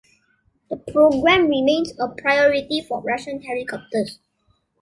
[0.71, 4.17] The programme remains a "priority" for Russian Helicopters.